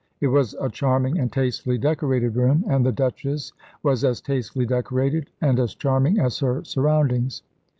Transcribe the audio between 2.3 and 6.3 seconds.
room, and the Duchess was as tastefully decorated and as charming